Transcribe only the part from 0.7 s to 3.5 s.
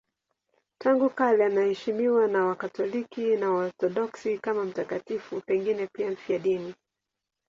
Tangu kale anaheshimiwa na Wakatoliki